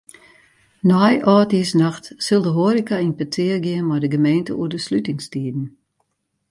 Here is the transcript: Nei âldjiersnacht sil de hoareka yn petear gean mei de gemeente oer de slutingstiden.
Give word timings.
Nei 0.91 1.13
âldjiersnacht 1.33 2.05
sil 2.25 2.41
de 2.45 2.51
hoareka 2.57 2.95
yn 3.05 3.17
petear 3.19 3.59
gean 3.65 3.85
mei 3.87 3.99
de 4.01 4.09
gemeente 4.15 4.51
oer 4.59 4.71
de 4.73 4.79
slutingstiden. 4.87 5.65